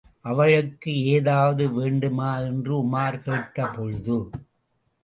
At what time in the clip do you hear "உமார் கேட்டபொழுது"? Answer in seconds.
2.83-4.29